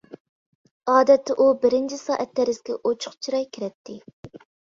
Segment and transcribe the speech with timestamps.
[0.93, 4.01] ئادەتتە ئۇ بىرىنچى سائەت دەرسكە ئوچۇق چىراي كىرەتتى.